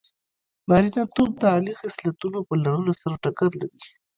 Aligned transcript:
نارینتوب 0.69 1.31
د 1.41 1.43
عالي 1.53 1.73
خصلتونو 1.81 2.39
په 2.47 2.53
لرلو 2.63 2.91
سره 3.01 3.15
ټکر 3.23 3.51
لري. 3.61 3.79